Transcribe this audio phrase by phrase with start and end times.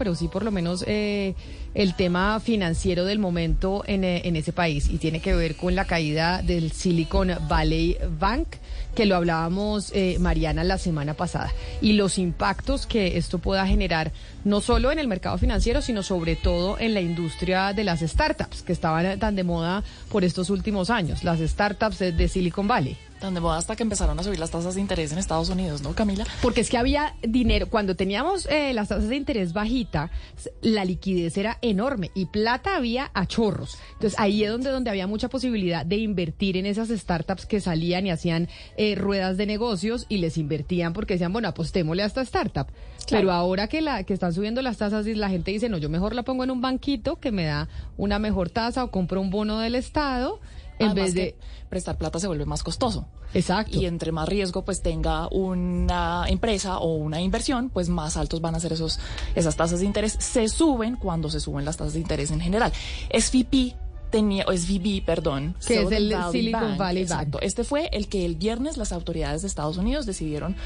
[0.00, 1.34] Pero sí, por lo menos eh,
[1.74, 5.74] el tema financiero del momento en, eh, en ese país y tiene que ver con
[5.74, 8.48] la caída del Silicon Valley Bank,
[8.94, 14.10] que lo hablábamos, eh, Mariana, la semana pasada, y los impactos que esto pueda generar
[14.42, 18.62] no solo en el mercado financiero, sino sobre todo en la industria de las startups,
[18.62, 22.96] que estaban tan de moda por estos últimos años, las startups de Silicon Valley.
[23.20, 25.82] Tan de moda hasta que empezaron a subir las tasas de interés en Estados Unidos,
[25.82, 26.24] ¿no, Camila?
[26.40, 30.10] Porque es que había dinero, cuando teníamos eh, las tasas de interés bajita,
[30.62, 33.76] la liquidez era enorme y plata había a chorros.
[33.92, 38.06] Entonces ahí es donde, donde había mucha posibilidad de invertir en esas startups que salían
[38.06, 42.22] y hacían eh, ruedas de negocios y les invertían porque decían, bueno, apostémosle a esta
[42.22, 42.68] startup.
[43.10, 45.90] Pero ahora que, la, que están subiendo las tasas y la gente dice, no, yo
[45.90, 47.68] mejor la pongo en un banquito que me da
[47.98, 50.40] una mejor tasa o compro un bono del Estado
[50.80, 51.36] en Además vez de...
[51.68, 53.06] prestar plata se vuelve más costoso.
[53.34, 53.78] Exacto.
[53.78, 58.54] Y entre más riesgo pues tenga una empresa o una inversión, pues más altos van
[58.54, 58.98] a ser esos,
[59.34, 60.16] esas tasas de interés.
[60.18, 62.72] Se suben cuando se suben las tasas de interés en general.
[63.16, 63.76] SVP
[64.10, 65.54] tenía, o SVB, perdón.
[65.66, 67.10] Que es el Valley Silicon Valley Bank.
[67.12, 67.40] Exacto.
[67.40, 70.56] Este fue el que el viernes las autoridades de Estados Unidos decidieron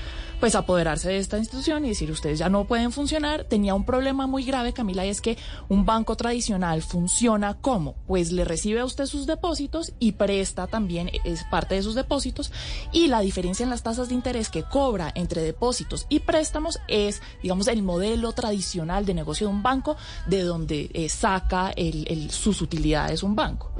[0.40, 3.44] pues apoderarse de esta institución y decir ustedes ya no pueden funcionar.
[3.44, 8.32] Tenía un problema muy grave, Camila, y es que un banco tradicional funciona como, pues
[8.32, 12.52] le recibe a usted sus depósitos y presta también es parte de sus depósitos
[12.92, 17.22] y la diferencia en las tasas de interés que cobra entre depósitos y préstamos es,
[17.42, 22.30] digamos, el modelo tradicional de negocio de un banco de donde eh, saca el- el-
[22.30, 23.72] sus utilidades un banco.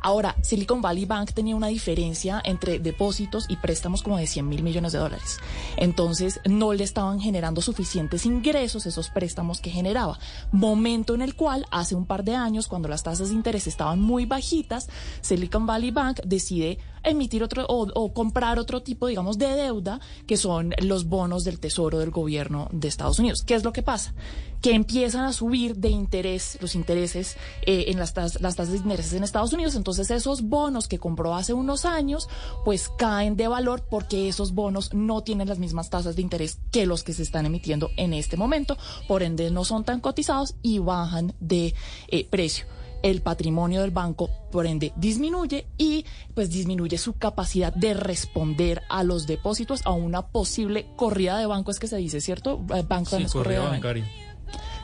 [0.00, 4.62] Ahora, Silicon Valley Bank tenía una diferencia entre depósitos y préstamos como de 100 mil
[4.62, 5.38] millones de dólares.
[5.76, 10.18] Entonces, no le estaban generando suficientes ingresos esos préstamos que generaba.
[10.52, 14.00] Momento en el cual, hace un par de años, cuando las tasas de interés estaban
[14.00, 14.88] muy bajitas,
[15.20, 20.36] Silicon Valley Bank decide emitir otro o, o comprar otro tipo, digamos, de deuda, que
[20.36, 23.42] son los bonos del tesoro del gobierno de Estados Unidos.
[23.42, 24.14] ¿Qué es lo que pasa?
[24.60, 29.12] Que empiezan a subir de interés, los intereses eh, en las, las tasas de interés
[29.12, 29.74] en Estados Unidos.
[29.74, 32.28] Entonces esos bonos que compró hace unos años,
[32.64, 36.86] pues caen de valor porque esos bonos no tienen las mismas tasas de interés que
[36.86, 38.78] los que se están emitiendo en este momento.
[39.06, 41.74] Por ende, no son tan cotizados y bajan de
[42.08, 42.66] eh, precio
[43.04, 46.04] el patrimonio del banco, por ende, disminuye y
[46.34, 51.70] pues disminuye su capacidad de responder a los depósitos, a una posible corrida de banco,
[51.70, 52.64] es que se dice, ¿cierto?
[52.74, 53.70] Eh, Banco Sí, no es corrida.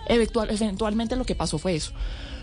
[0.08, 1.92] Eventual- eventualmente lo que pasó fue eso.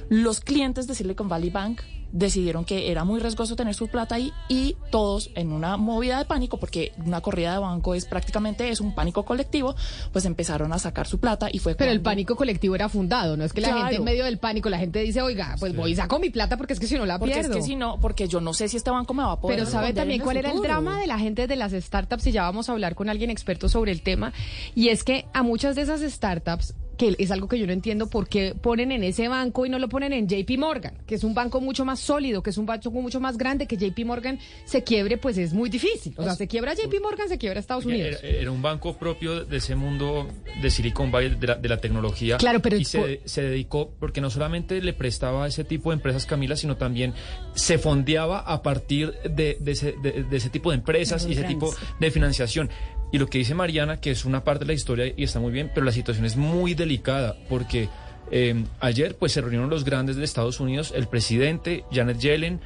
[0.09, 1.81] Los clientes de Silicon Valley Bank
[2.11, 6.25] decidieron que era muy riesgoso tener su plata ahí y todos en una movida de
[6.25, 9.75] pánico, porque una corrida de banco es prácticamente es un pánico colectivo,
[10.13, 13.43] pues empezaron a sacar su plata y fue Pero el pánico colectivo era fundado, no
[13.43, 13.81] es que la Claro.
[13.83, 16.57] gente en medio del pánico, la gente dice, oiga, pues voy y saco mi plata
[16.57, 17.51] porque es que si no la porque pierdo.
[17.51, 19.57] es que si no, porque yo no sé si este banco me va a poder
[19.59, 22.43] Pero sabe también cuál era el drama de la gente de las startups y ya
[22.43, 24.33] vamos a hablar con alguien experto sobre el tema.
[24.75, 28.09] Y es que a muchas de esas startups, que es algo que yo no entiendo
[28.09, 31.23] por qué ponen en ese banco y no lo ponen en JP Morgan, que es
[31.23, 34.39] un banco mucho más sólido, que es un banco mucho más grande, que JP Morgan
[34.65, 36.13] se quiebre, pues es muy difícil.
[36.17, 38.19] O sea, se quiebra JP Morgan, se quiebra Estados Unidos.
[38.23, 40.27] Era, era un banco propio de ese mundo
[40.61, 42.37] de Silicon Valley, de la, de la tecnología.
[42.37, 45.95] Claro, pero Y se, se dedicó, porque no solamente le prestaba a ese tipo de
[45.97, 47.13] empresas, Camila, sino también
[47.53, 51.43] se fondeaba a partir de, de ese, de- de ese tipo de empresas y ese
[51.43, 52.69] tipo de financiación.
[53.11, 55.51] Y lo que dice Mariana, que es una parte de la historia y está muy
[55.51, 57.87] bien, pero la situación es muy delicada porque
[58.31, 62.59] eh, ayer pues se reunieron los grandes de Estados Unidos, el presidente, Janet Yellen,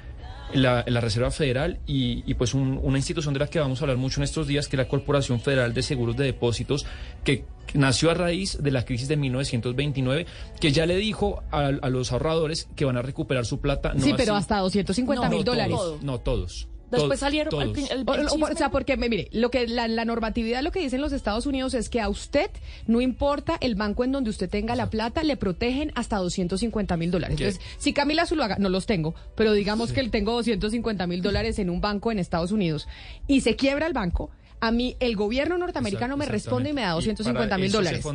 [0.53, 3.83] la, la Reserva Federal y, y, pues un- una institución de la que vamos a
[3.85, 6.85] hablar mucho en estos días, que es la Corporación Federal de Seguros de Depósitos,
[7.23, 10.25] que nació a raíz de la crisis de 1929,
[10.59, 13.93] que ya le dijo a, a los ahorradores que van a recuperar su plata.
[13.93, 15.75] no sí, pero así- hasta 250 No, mil no dólares.
[15.77, 16.67] todos, no todos.
[16.91, 17.63] Después To- salieron todos.
[17.63, 20.71] al el- O, el o- o sea, porque mire, lo que la, la normatividad lo
[20.71, 22.51] que dicen los Estados Unidos es que a usted
[22.87, 27.11] no importa el banco en donde usted tenga la plata, le protegen hasta 250 mil
[27.11, 27.37] dólares.
[27.37, 27.47] ¿Qué?
[27.47, 31.57] Entonces, si Camila Zuluaga, no los tengo, pero digamos que él tengo 250 mil dólares
[31.59, 32.87] en un banco en Estados Unidos
[33.27, 34.29] y se quiebra el banco,
[34.61, 38.05] a mí el gobierno norteamericano me responde y me da 250 mil dólares.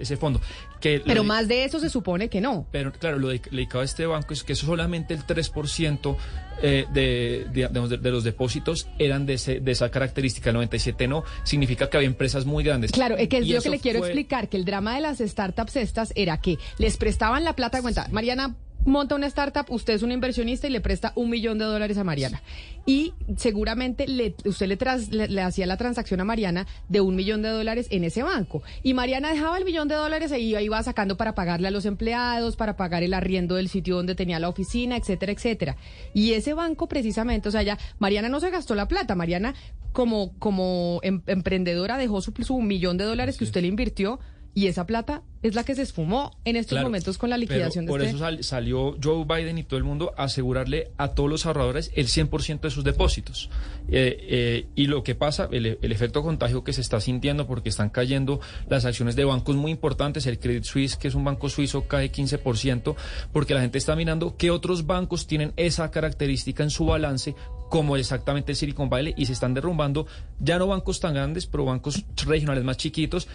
[0.00, 0.40] ese, fondo.
[0.80, 2.66] Que pero más de eso se supone que no.
[2.72, 6.16] Pero claro, lo delicado de este banco es que solamente el 3%
[6.62, 11.90] eh, de, de, los depósitos eran de, ese, de esa característica, el 97 no, significa
[11.90, 12.90] que había empresas muy grandes.
[12.90, 15.76] Claro, es que es lo que le quiero explicar, que el drama de las startups
[15.76, 18.08] estas era que les prestaban la plata de cuenta.
[18.10, 21.98] Mariana monta una startup, usted es un inversionista y le presta un millón de dólares
[21.98, 22.42] a Mariana.
[22.84, 27.48] Y seguramente le, usted le, le, hacía la transacción a Mariana de un millón de
[27.48, 28.62] dólares en ese banco.
[28.82, 32.56] Y Mariana dejaba el millón de dólares y iba sacando para pagarle a los empleados,
[32.56, 35.76] para pagar el arriendo del sitio donde tenía la oficina, etcétera, etcétera.
[36.12, 39.54] Y ese banco precisamente, o sea, ya Mariana no se gastó la plata, Mariana
[39.92, 44.18] como, como em, emprendedora dejó su, su millón de dólares que usted le invirtió
[44.54, 48.04] y esa plata es la que se esfumó en estos momentos con la liquidación pero
[48.04, 51.28] de Por este eso salió Joe Biden y todo el mundo a asegurarle a todos
[51.28, 53.50] los ahorradores el 100% de sus depósitos.
[53.88, 57.88] Eh, eh, y lo que pasa, el, efecto contagio que se está sintiendo porque están
[57.88, 61.88] cayendo las acciones de bancos muy importantes, el Credit Suisse, que es un banco suizo,
[61.88, 62.94] cae 15%,
[63.32, 67.34] porque la gente está mirando qué otros bancos tienen esa característica en su balance
[67.68, 70.06] como exactamente el Silicon Valley y se están derrumbando
[70.38, 73.26] ya no bancos tan grandes, pero bancos regionales más chiquitos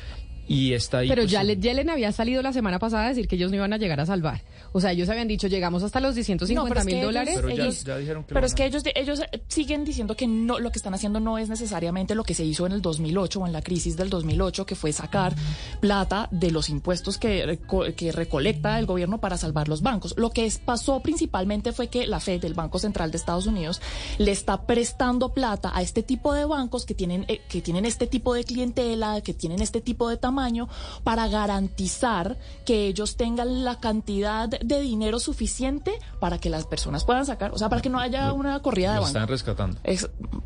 [0.47, 1.09] y está ahí.
[1.09, 3.73] Pero pues, ya Yellen había salido la semana pasada a decir que ellos no iban
[3.73, 4.41] a llegar a salvar.
[4.71, 7.39] O sea, ellos habían dicho, llegamos hasta los 250 mil dólares.
[7.41, 10.79] Pero, ya, dijeron que pero es que ellos, ellos siguen diciendo que no lo que
[10.79, 13.61] están haciendo no es necesariamente lo que se hizo en el 2008 o en la
[13.61, 15.35] crisis del 2008, que fue sacar
[15.81, 17.59] plata de los impuestos que,
[17.95, 20.15] que recolecta el gobierno para salvar los bancos.
[20.17, 23.81] Lo que pasó principalmente fue que la Fed, el Banco Central de Estados Unidos,
[24.17, 28.07] le está prestando plata a este tipo de bancos que tienen, eh, que tienen este
[28.07, 30.67] tipo de clientela, que tienen este tipo de tamaño año
[31.03, 37.25] para garantizar que ellos tengan la cantidad de dinero suficiente para que las personas puedan
[37.25, 39.07] sacar, o sea, para que no haya una corrida de banco.
[39.07, 39.79] están rescatando.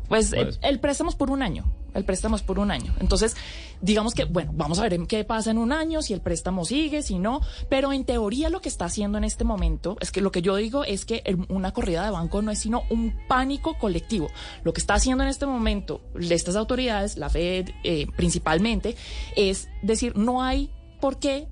[0.08, 2.94] pues el, préstamo es por un año, el préstamo es por un año.
[3.00, 3.36] Entonces,
[3.80, 7.02] digamos que, bueno, vamos a ver qué pasa en un año, si el préstamo sigue,
[7.02, 10.32] si no, pero en teoría lo que está haciendo en este momento, es que lo
[10.32, 14.28] que yo digo es que una corrida de banco no es sino un pánico colectivo.
[14.64, 18.96] Lo que está haciendo en este momento estas autoridades, la Fed eh, principalmente,
[19.36, 21.48] es decir, no hay por qué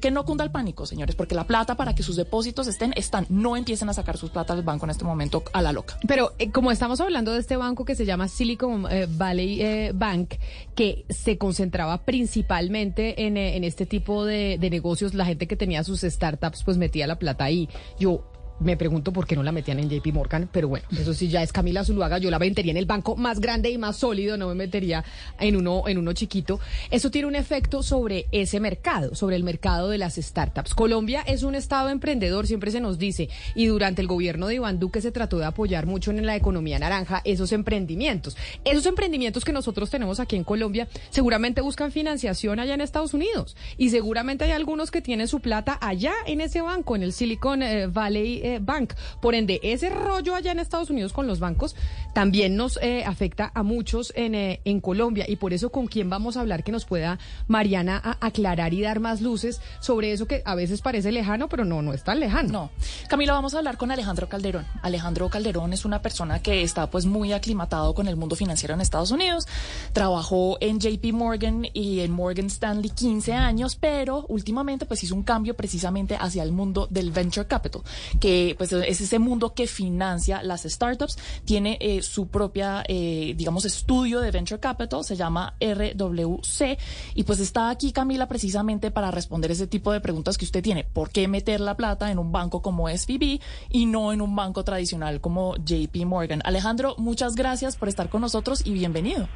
[0.00, 3.26] que no cunda el pánico, señores, porque la plata para que sus depósitos estén, están.
[3.28, 5.98] No empiecen a sacar sus plata del banco en este momento a la loca.
[6.06, 9.92] Pero eh, como estamos hablando de este banco que se llama Silicon eh, Valley eh,
[9.94, 10.34] Bank,
[10.74, 15.84] que se concentraba principalmente en, en este tipo de, de negocios, la gente que tenía
[15.84, 17.68] sus startups, pues metía la plata ahí.
[17.98, 18.24] Yo
[18.60, 21.42] me pregunto por qué no la metían en JP Morgan, pero bueno, eso sí ya
[21.42, 24.48] es Camila Zuluaga, yo la metería en el banco más grande y más sólido, no
[24.48, 25.04] me metería
[25.38, 26.60] en uno, en uno chiquito.
[26.90, 30.74] Eso tiene un efecto sobre ese mercado, sobre el mercado de las startups.
[30.74, 34.78] Colombia es un estado emprendedor, siempre se nos dice, y durante el gobierno de Iván
[34.78, 38.36] Duque se trató de apoyar mucho en la economía naranja esos emprendimientos.
[38.64, 43.56] Esos emprendimientos que nosotros tenemos aquí en Colombia seguramente buscan financiación allá en Estados Unidos
[43.76, 47.62] y seguramente hay algunos que tienen su plata allá en ese banco, en el Silicon
[47.62, 48.94] eh, Valley eh, Bank.
[49.20, 51.76] Por ende, ese rollo allá en Estados Unidos con los bancos
[52.14, 55.24] también nos eh, afecta a muchos en, eh, en Colombia.
[55.28, 59.00] Y por eso, ¿con quién vamos a hablar que nos pueda, Mariana, aclarar y dar
[59.00, 62.48] más luces sobre eso que a veces parece lejano, pero no, no es tan lejano?
[62.48, 62.70] No.
[63.08, 64.66] Camila, vamos a hablar con Alejandro Calderón.
[64.82, 68.80] Alejandro Calderón es una persona que está pues muy aclimatado con el mundo financiero en
[68.80, 69.46] Estados Unidos.
[69.92, 75.22] Trabajó en JP Morgan y en Morgan Stanley 15 años, pero últimamente pues hizo un
[75.22, 77.82] cambio precisamente hacia el mundo del venture capital,
[78.20, 83.64] que pues es ese mundo que financia las startups, tiene eh, su propia, eh, digamos,
[83.64, 86.78] estudio de venture capital, se llama RWC,
[87.14, 90.84] y pues está aquí Camila precisamente para responder ese tipo de preguntas que usted tiene.
[90.84, 93.40] ¿Por qué meter la plata en un banco como SVB
[93.70, 96.40] y no en un banco tradicional como JP Morgan?
[96.44, 99.28] Alejandro, muchas gracias por estar con nosotros y bienvenido.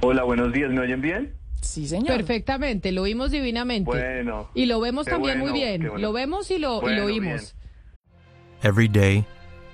[0.00, 1.37] Hola, buenos días, ¿me oyen bien?
[1.60, 2.16] Sí, señor.
[2.16, 3.90] Perfectamente, lo oímos divinamente.
[3.90, 4.48] Bueno.
[4.54, 5.90] Y lo vemos también muy bien.
[5.98, 7.54] Lo vemos y lo, y lo oímos.
[8.62, 9.24] Every day,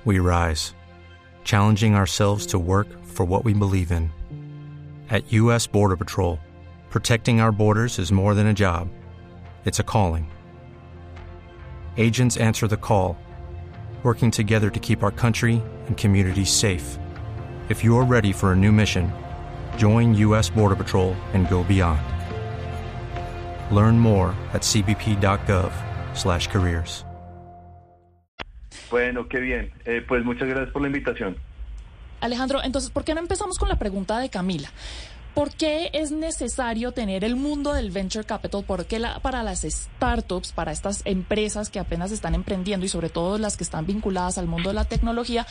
[0.05, 0.75] we rise,
[1.45, 4.11] challenging ourselves to work for what we believe in.
[5.09, 5.67] At U.S.
[5.67, 6.39] Border Patrol,
[6.91, 8.89] protecting our borders is more than a job,
[9.65, 10.31] it's a calling.
[11.97, 13.17] Agents answer the call,
[14.03, 16.99] working together to keep our country and communities safe.
[17.69, 19.11] If you're ready for a new mission,
[19.79, 20.51] Join U.S.
[20.51, 22.03] Border Patrol and go beyond.
[23.71, 27.07] Learn more at cbp.gov/careers.
[28.91, 29.73] Bueno, qué bien.
[29.87, 31.37] Eh, pues muchas gracias por la invitación.
[32.21, 34.71] Alejandro, entonces, ¿por qué no empezamos con la pregunta de Camila?
[35.35, 38.63] ¿Por qué es necesario tener el mundo del venture capital?
[38.65, 43.09] ¿Por qué la, para las startups, para estas empresas que apenas están emprendiendo y sobre
[43.09, 45.45] todo las que están vinculadas al mundo de la tecnología,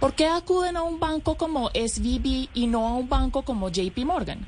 [0.00, 3.98] ¿por qué acuden a un banco como SVB y no a un banco como JP
[4.04, 4.40] Morgan?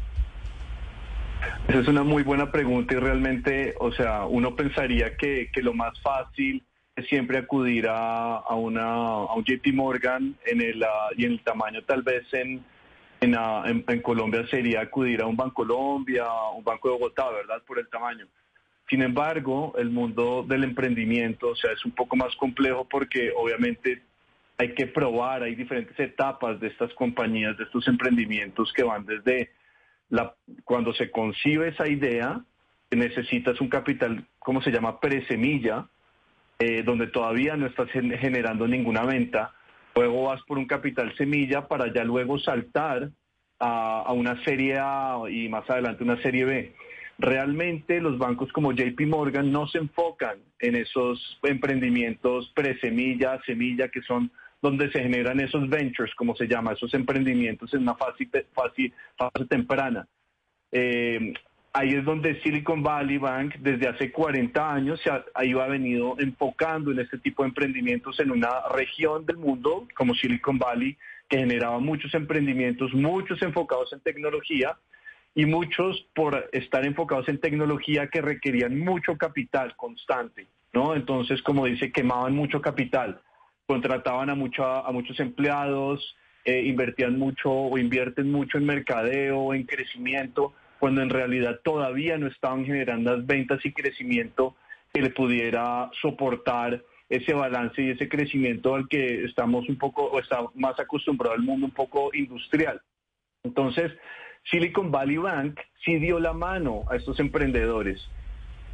[1.68, 5.72] Esa es una muy buena pregunta y realmente, o sea, uno pensaría que, que lo
[5.72, 6.64] más fácil
[6.96, 11.32] es siempre acudir a, a, una, a un JP Morgan en el, uh, y en
[11.32, 12.64] el tamaño tal vez en
[13.20, 17.62] en, en, Colombia sería acudir a un Banco Colombia, un Banco de Bogotá, ¿verdad?
[17.66, 18.26] Por el tamaño.
[18.88, 24.02] Sin embargo, el mundo del emprendimiento, o sea, es un poco más complejo porque obviamente
[24.58, 29.50] hay que probar, hay diferentes etapas de estas compañías, de estos emprendimientos que van desde
[30.08, 30.34] la,
[30.64, 32.40] cuando se concibe esa idea,
[32.90, 34.98] necesitas un capital, ¿cómo se llama?
[34.98, 35.86] Presemilla,
[36.58, 39.54] eh, donde todavía no estás generando ninguna venta
[40.00, 43.10] Luego vas por un capital semilla para ya luego saltar
[43.58, 46.74] a, una serie A y más adelante una serie B.
[47.18, 54.00] Realmente los bancos como JP Morgan no se enfocan en esos emprendimientos pre-semilla, semilla, que
[54.00, 58.94] son donde se generan esos ventures, como se llama, esos emprendimientos en una fase, fase,
[59.18, 60.08] fase temprana.
[60.72, 61.34] Eh,
[61.72, 66.90] ahí es donde Silicon Valley Bank desde hace 40 años se ha, iba venido enfocando
[66.90, 70.96] en este tipo de emprendimientos en una región del mundo como Silicon Valley
[71.28, 74.76] que generaba muchos emprendimientos, muchos enfocados en tecnología
[75.34, 80.96] y muchos por estar enfocados en tecnología que requerían mucho capital constante, ¿no?
[80.96, 83.20] Entonces, como dice, quemaban mucho capital,
[83.66, 89.62] contrataban a, mucho, a muchos empleados, eh, invertían mucho o invierten mucho en mercadeo, en
[89.62, 94.56] crecimiento, cuando en realidad todavía no estaban generando las ventas y crecimiento
[94.92, 100.18] que le pudiera soportar ese balance y ese crecimiento al que estamos un poco, o
[100.18, 102.80] está más acostumbrado al mundo un poco industrial.
[103.44, 103.92] Entonces,
[104.50, 108.00] Silicon Valley Bank sí dio la mano a estos emprendedores.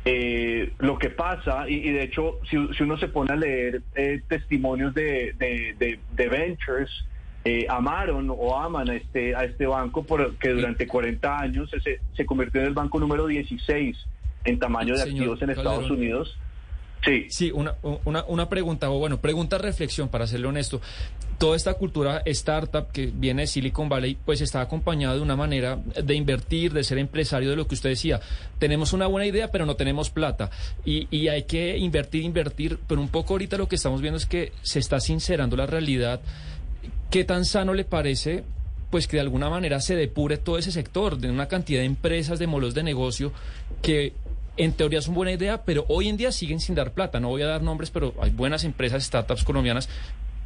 [0.05, 4.95] Eh, lo que pasa, y, de hecho, si, uno se pone a leer eh, testimonios
[4.95, 6.91] de, de ventures,
[7.49, 12.27] eh, amaron o aman a este, a este banco porque durante 40 años se, se
[12.27, 13.97] convirtió en el banco número 16
[14.45, 16.37] en tamaño de activos en Estados Unidos.
[17.05, 17.27] Sí.
[17.31, 20.81] Sí, una, una, una pregunta, o bueno, pregunta reflexión, para serle honesto.
[21.39, 25.77] Toda esta cultura startup que viene de Silicon Valley, pues está acompañada de una manera
[25.77, 28.21] de invertir, de ser empresario, de lo que usted decía.
[28.59, 30.51] Tenemos una buena idea, pero no tenemos plata.
[30.85, 34.27] Y, y hay que invertir, invertir, pero un poco ahorita lo que estamos viendo es
[34.27, 36.21] que se está sincerando la realidad
[37.11, 38.45] ¿Qué tan sano le parece
[38.91, 42.39] pues que de alguna manera se depure todo ese sector de una cantidad de empresas,
[42.39, 43.33] de molos de negocio
[43.83, 44.13] que
[44.57, 47.21] en teoría es una buena idea, pero hoy en día siguen sin dar plata.
[47.21, 49.89] No voy a dar nombres, pero hay buenas empresas, startups colombianas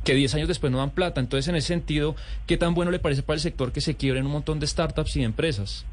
[0.05, 1.21] que 10 años después no dan plata.
[1.21, 4.27] Entonces, en ese sentido, ¿qué tan bueno le parece para el sector que se quiebren
[4.27, 5.87] un montón de startups y de empresas?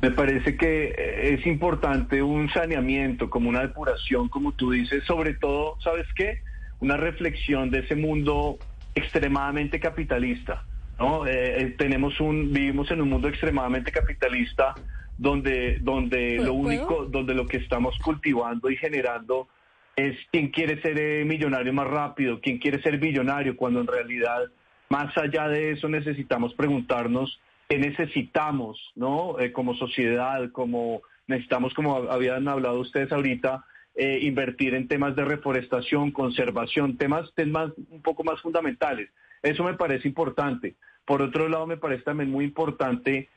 [0.00, 0.94] Me parece que
[1.34, 6.40] es importante un saneamiento, como una depuración, como tú dices, sobre todo, ¿sabes qué?
[6.80, 8.58] Una reflexión de ese mundo
[8.96, 10.64] extremadamente capitalista.
[10.98, 11.26] ¿no?
[11.26, 14.74] Eh, eh, tenemos un, vivimos en un mundo extremadamente capitalista
[15.18, 19.48] donde, donde lo único, donde lo que estamos cultivando y generando
[19.94, 24.44] es quién quiere ser eh, millonario más rápido, quién quiere ser billonario, cuando en realidad,
[24.88, 29.36] más allá de eso, necesitamos preguntarnos qué necesitamos, ¿no?
[29.52, 33.64] como sociedad, como necesitamos, como habían hablado ustedes ahorita,
[33.96, 39.10] eh, invertir en temas de reforestación, conservación, temas, temas un poco más fundamentales.
[39.42, 40.76] Eso me parece importante.
[41.06, 43.30] Por otro lado, me parece también muy importante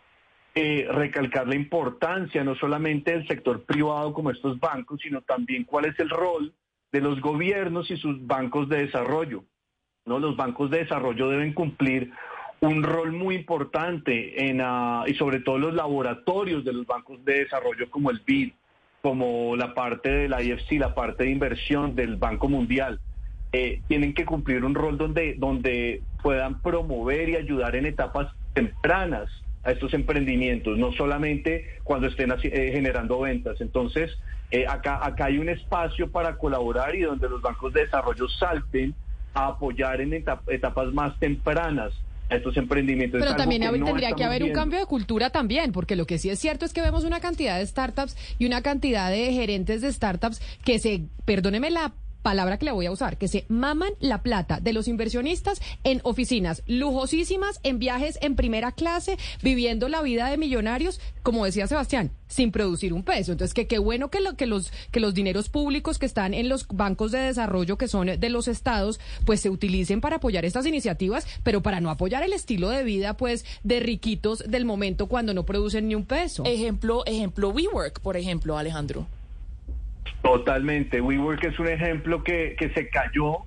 [0.56, 5.86] eh, recalcar la importancia no solamente del sector privado como estos bancos, sino también cuál
[5.86, 6.54] es el rol
[6.92, 9.46] de los gobiernos y sus bancos de desarrollo.
[10.06, 10.20] ¿no?
[10.20, 12.12] Los bancos de desarrollo deben cumplir
[12.62, 17.46] un rol muy importante en, ah, y sobre todo los laboratorios de los bancos de
[17.46, 18.52] desarrollo como el BID,
[19.02, 23.00] como la parte de la IFC, la parte de inversión del Banco Mundial,
[23.52, 29.30] eh, tienen que cumplir un rol donde, donde puedan promover y ayudar en etapas tempranas
[29.64, 33.60] a estos emprendimientos, no solamente cuando estén eh, generando ventas.
[33.62, 34.12] Entonces,
[34.52, 38.94] eh, acá, acá hay un espacio para colaborar y donde los bancos de desarrollo salten
[39.34, 41.94] a apoyar en etapas más tempranas
[42.30, 43.20] estos emprendimientos.
[43.20, 46.40] Pero también tendría que haber un cambio de cultura también, porque lo que sí es
[46.40, 50.42] cierto es que vemos una cantidad de startups y una cantidad de gerentes de startups
[50.64, 54.60] que se, perdóneme la palabra que le voy a usar, que se maman la plata
[54.60, 60.38] de los inversionistas en oficinas lujosísimas, en viajes en primera clase, viviendo la vida de
[60.38, 63.32] millonarios, como decía Sebastián, sin producir un peso.
[63.32, 66.50] Entonces, que qué bueno que, lo, que, los, que los dineros públicos que están en
[66.50, 70.66] los bancos de desarrollo, que son de los estados, pues se utilicen para apoyar estas
[70.66, 75.34] iniciativas, pero para no apoyar el estilo de vida, pues, de riquitos del momento cuando
[75.34, 76.44] no producen ni un peso.
[76.46, 79.08] Ejemplo, ejemplo WeWork, por ejemplo, Alejandro.
[80.22, 81.02] Totalmente.
[81.02, 83.40] WeWork es un ejemplo que, que se cayó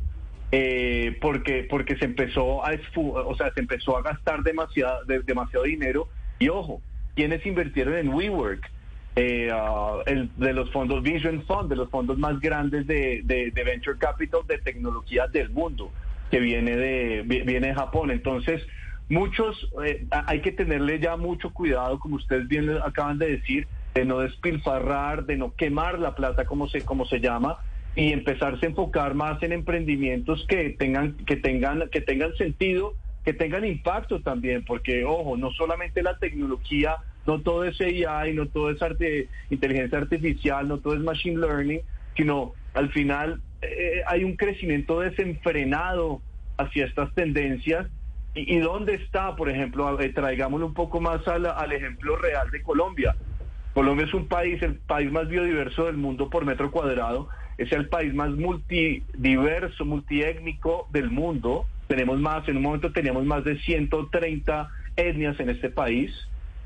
[0.51, 6.09] eh, porque porque se empezó a o sea se empezó a gastar demasiado demasiado dinero.
[6.39, 6.81] Y ojo
[7.15, 8.71] quienes invirtieron en WeWork
[9.17, 13.65] eh, ah, el, de los fondos Vision Fund de los fondos más grandes de, de,
[13.65, 15.91] venture capital de tecnología del mundo
[16.31, 18.11] que viene de viene de Japón.
[18.11, 18.63] Entonces
[19.09, 24.05] muchos eh, hay que tenerle ya mucho cuidado como ustedes bien acaban de decir de
[24.05, 27.59] no despilfarrar, de no quemar la plata como se, como se llama,
[27.95, 32.95] y empezarse a enfocar más en emprendimientos que tengan, que tengan, que tengan sentido,
[33.25, 36.97] que tengan impacto también, porque ojo, no solamente la tecnología,
[37.27, 38.79] no todo es AI, no todo es
[39.51, 41.81] inteligencia artificial, no todo es machine learning,
[42.17, 46.21] sino al final eh, hay un crecimiento desenfrenado
[46.57, 47.87] hacia estas tendencias.
[48.35, 52.63] ¿Y, dónde está, por ejemplo, eh, traigámoslo un poco más al, al ejemplo real de
[52.63, 53.15] Colombia?
[53.75, 57.89] Colombia es un país, el país más biodiverso del mundo por metro cuadrado, es el
[57.89, 61.67] país más multidiverso, multiétnico del mundo.
[61.87, 66.11] Tenemos más, en un momento teníamos más de 130 etnias en este país.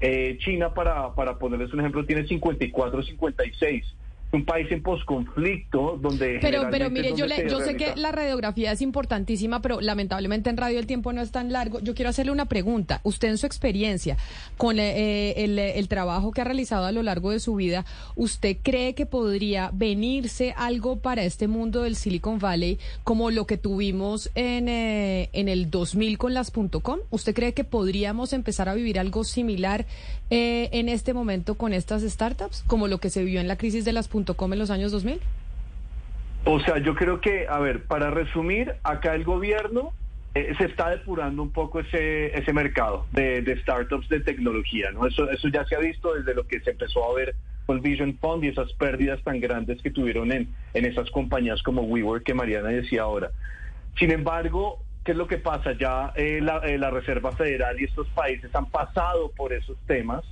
[0.00, 3.84] Eh, China, para, para ponerles un ejemplo, tiene 54, 56
[4.32, 8.72] un país en posconflicto donde pero pero mire yo le, yo sé que la radiografía
[8.72, 11.80] es importantísima pero lamentablemente en radio el tiempo no es tan largo.
[11.80, 13.00] Yo quiero hacerle una pregunta.
[13.04, 14.16] Usted en su experiencia
[14.56, 17.84] con eh, el, el, trabajo que ha realizado a lo largo de su vida
[18.16, 23.56] usted cree que podría venirse algo para este mundo del Silicon Valley como lo que
[23.56, 28.74] tuvimos en eh, en el 2000 con las .com usted cree que podríamos empezar a
[28.74, 29.86] vivir algo similar
[30.30, 33.84] eh, en este momento con estas startups como lo que se vivió en la crisis
[33.84, 35.20] de las .com en los años 2000?
[36.44, 39.92] O sea, yo creo que, a ver, para resumir, acá el gobierno
[40.34, 45.06] eh, se está depurando un poco ese ese mercado de, startups de tecnología, ¿no?
[45.06, 47.34] Eso eso ya se ha visto desde lo que se empezó a ver
[47.66, 51.82] con Vision Fund y esas pérdidas tan grandes que tuvieron en, en esas compañías como
[51.82, 53.30] WeWork que Mariana decía ahora.
[53.98, 55.72] Sin embargo, ¿qué es lo que pasa?
[55.72, 60.22] Ya eh, la, eh, la Reserva Federal y estos países han pasado por esos temas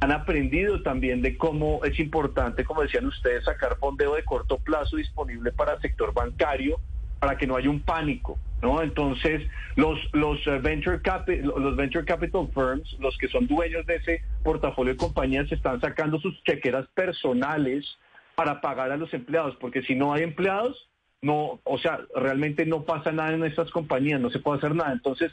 [0.00, 4.96] han aprendido también de cómo es importante, como decían ustedes, sacar fondeo de corto plazo
[4.96, 6.80] disponible para el sector bancario
[7.18, 8.80] para que no haya un pánico, ¿no?
[8.80, 9.42] Entonces,
[9.76, 14.22] los los eh, venture capital, los venture capital firms, los que son dueños de ese
[14.42, 17.98] portafolio de compañías están sacando sus chequeras personales
[18.34, 20.88] para pagar a los empleados, porque si no hay empleados,
[21.20, 24.92] no, o sea, realmente no pasa nada en estas compañías, no se puede hacer nada.
[24.92, 25.30] Entonces,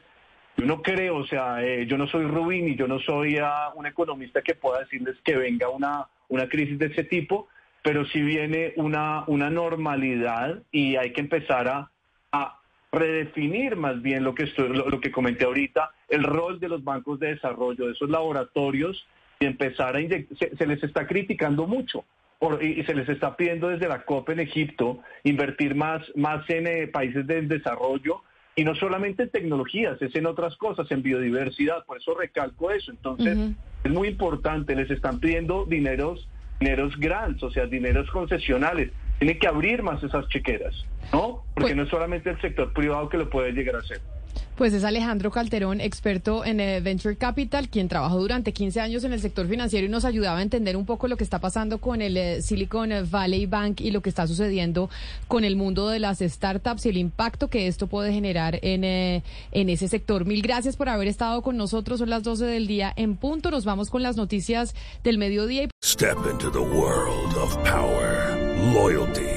[0.57, 3.71] yo no creo, o sea, eh, yo no soy Rubín y yo no soy ah,
[3.75, 7.47] un economista que pueda decirles que venga una, una crisis de ese tipo,
[7.83, 11.91] pero sí viene una, una normalidad y hay que empezar a,
[12.89, 17.19] redefinir más bien lo que, estoy, lo, que comenté ahorita, el rol de los bancos
[17.19, 19.05] de desarrollo, de esos laboratorios,
[19.41, 22.05] y empezar a se, les está criticando mucho.
[22.61, 26.87] y, se les está pidiendo desde la COP en Egipto invertir más, más en eh,
[26.87, 28.23] países del desarrollo
[28.57, 32.89] y no solamente en tecnologías, es en otras cosas, en biodiversidad, por eso recalco eso.
[32.89, 33.37] Entonces,
[33.83, 36.27] es muy importante, les están pidiendo dineros,
[36.59, 38.91] dineros grants, o sea, dineros concesionales.
[39.19, 40.73] Tienen que abrir más esas chequeras,
[41.13, 41.43] ¿no?
[41.53, 44.01] Porque pues no es solamente el sector privado que lo puede llegar a hacer.
[44.57, 49.13] Pues es Alejandro Calterón, experto en eh, Venture Capital, quien trabajó durante 15 años en
[49.13, 52.01] el sector financiero y nos ayudaba a entender un poco lo que está pasando con
[52.01, 54.89] el eh, Silicon Valley Bank y lo que está sucediendo
[55.27, 59.21] con el mundo de las startups y el impacto que esto puede generar en, eh,
[59.51, 60.25] en ese sector.
[60.25, 61.99] Mil gracias por haber estado con nosotros.
[61.99, 63.51] Son las 12 del día en punto.
[63.51, 65.69] Nos vamos con las noticias del mediodía.
[65.85, 68.35] Step into the world of power,
[68.73, 69.36] loyalty.